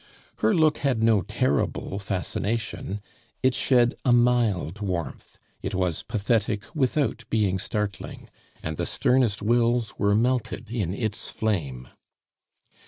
Her 0.37 0.55
look 0.55 0.79
had 0.79 1.03
no 1.03 1.21
terrible 1.21 1.99
fascination; 1.99 3.01
it 3.43 3.53
shed 3.53 3.93
a 4.03 4.11
mild 4.11 4.79
warmth, 4.81 5.37
it 5.61 5.75
was 5.75 6.01
pathetic 6.01 6.63
without 6.75 7.23
being 7.29 7.59
startling, 7.59 8.27
and 8.63 8.77
the 8.77 8.87
sternest 8.87 9.43
wills 9.43 9.99
were 9.99 10.15
melted 10.15 10.71
in 10.71 10.91
its 10.95 11.29
flame. 11.29 11.87